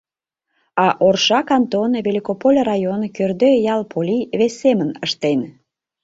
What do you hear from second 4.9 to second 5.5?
ыштен.